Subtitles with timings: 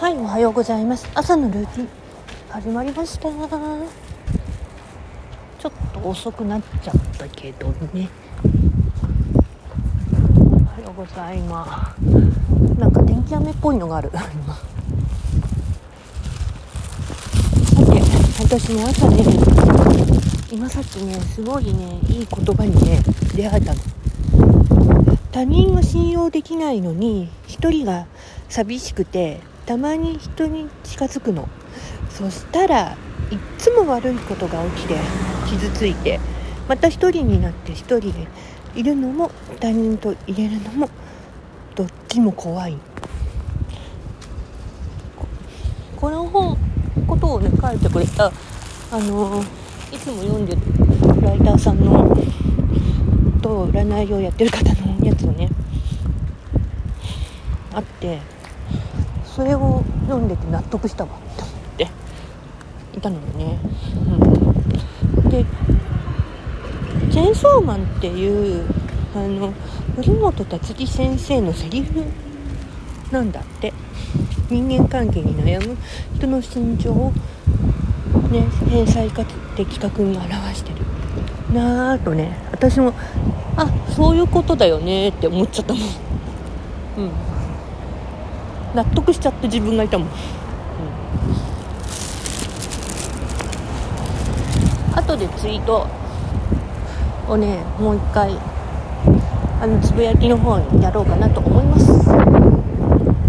[0.00, 1.06] はいおはようございます。
[1.14, 1.88] 朝のルーティン。
[2.48, 3.28] 始まりました。
[3.28, 3.36] ちょ
[5.68, 8.08] っと遅くなっちゃったけどね。
[10.54, 12.00] おはようございます。
[12.80, 14.10] なんか天気雨っぽいのがある。
[14.10, 14.54] 今。
[18.32, 19.22] さて私ね朝ね
[20.50, 23.02] 今さっきねすごいねいい言葉にね
[23.36, 23.80] 出会えたの。
[25.30, 28.06] 他人を信用できないのに一人が
[28.48, 31.48] 寂しくてたまに人に近づくの。
[32.08, 32.96] そしたら
[33.30, 34.96] いっつも悪いことが起きて
[35.48, 36.18] 傷ついて
[36.68, 38.26] また一人になって一人で
[38.74, 40.90] いるのも他人と入れるのも
[41.76, 42.76] どっちも怖い。
[45.94, 46.58] この本
[47.06, 49.40] ことをね書いてくれたあの
[49.92, 50.60] いつも読んでる
[51.22, 52.12] ライターさんの
[53.40, 55.48] と占いをやってる方のやつをね
[57.72, 58.18] あって
[59.40, 61.10] それを読んでて納得したわ。
[61.12, 61.54] って思っ
[62.92, 63.58] ていたのよね、
[65.14, 65.46] うん、で
[67.10, 68.66] 「チェーンソーマン」っていう
[69.14, 69.54] あの
[69.96, 72.04] 古本達樹先生のセリフ？
[73.10, 73.72] なんだって。
[74.50, 75.74] 人間関係に悩む
[76.16, 77.12] 人の心情を
[78.30, 79.24] ね返済化
[79.56, 80.84] 的確に表してる。
[81.54, 82.92] なぁとね私も
[83.56, 83.66] あ
[83.96, 85.82] そういうことだよねって思っちゃったもん。
[85.82, 85.86] う
[87.04, 87.10] ん
[88.74, 90.10] 納得しちゃって自分がいたもん、う
[94.94, 95.86] ん、後でツイート。
[97.30, 98.36] をねもう一回
[99.62, 101.86] あのつぶやきの方にやろうかなと思います。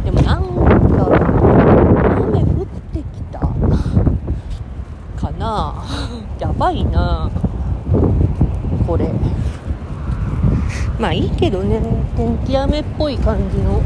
[0.04, 1.06] でもなんか
[2.18, 3.40] 雨降ってきた。
[3.40, 5.86] かな。
[6.40, 7.30] やばいな。
[8.88, 9.12] これ。
[10.98, 11.80] まあいいけどね
[12.16, 13.84] 天気雨っぽい感じの。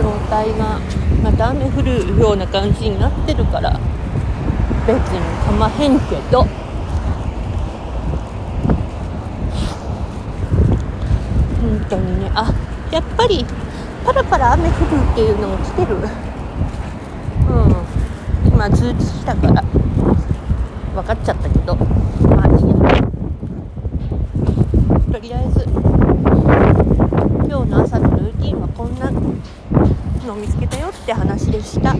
[0.00, 0.80] 状態が
[1.22, 3.78] また雨降るような感じになってるから
[4.86, 6.46] 別にかまへんけど。
[11.60, 12.30] 本当にね。
[12.34, 12.50] あ
[12.90, 13.44] やっぱり
[14.04, 14.74] パラパラ雨降る
[15.12, 15.96] っていうのも来てる。
[15.96, 16.02] うん。
[18.52, 19.62] 今通知したから。
[20.94, 21.76] 分かっちゃったけど。
[21.76, 23.02] まあいいや。
[25.12, 25.66] とりあえず
[27.48, 31.94] 今日の朝の近はこんなの見つけたよって話でした。